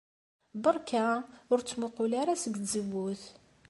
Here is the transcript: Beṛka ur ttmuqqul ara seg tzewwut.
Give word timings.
Beṛka 0.63 1.05
ur 1.51 1.59
ttmuqqul 1.61 2.11
ara 2.21 2.41
seg 2.43 2.55
tzewwut. 2.57 3.23